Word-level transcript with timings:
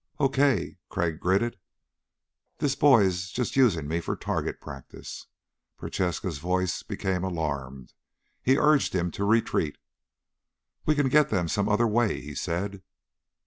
"Okay," 0.19 0.79
Crag 0.89 1.19
gritted. 1.19 1.57
"This 2.57 2.73
boy's 2.73 3.29
just 3.29 3.55
using 3.55 3.87
me 3.87 3.99
for 3.99 4.15
target 4.15 4.59
practice." 4.59 5.27
Prochaska's 5.77 6.39
voice 6.39 6.81
became 6.81 7.23
alarmed. 7.23 7.93
He 8.41 8.57
urged 8.57 8.95
him 8.95 9.11
to 9.11 9.23
retreat. 9.23 9.77
"We 10.87 10.95
can 10.95 11.07
get 11.07 11.29
them 11.29 11.47
some 11.47 11.69
other 11.69 11.85
way," 11.85 12.19
he 12.19 12.33
said. 12.33 12.81